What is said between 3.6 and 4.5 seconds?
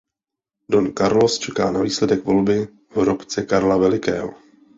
Velikého.